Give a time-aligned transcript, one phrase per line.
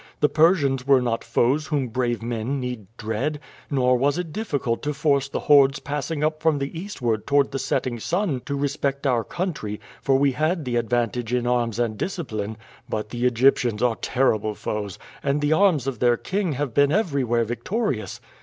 [0.19, 4.95] The Persians were not foes whom brave men need dread; nor was it difficult to
[4.95, 9.23] force the hordes passing us from the eastward toward the setting sun to respect our
[9.23, 12.57] country, for we had the advantage in arms and discipline.
[12.89, 17.43] But the Egyptians are terrible foes, and the arms of their king have been everywhere
[17.43, 18.19] victorious.